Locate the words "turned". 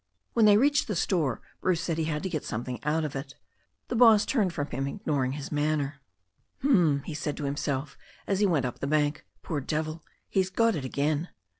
4.25-4.51